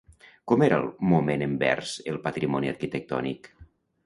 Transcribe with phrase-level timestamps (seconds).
[0.51, 3.53] Com era el moment envers el patrimoni arquitectònic?